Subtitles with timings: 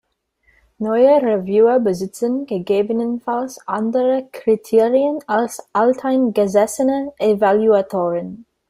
[0.79, 3.59] Neue Reviewer besitzen ggf.
[3.67, 8.47] andere Kriterien als alteingesessene Evaluatoren.